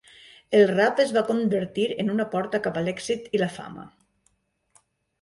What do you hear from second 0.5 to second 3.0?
El rap es va convertir en una porta cap a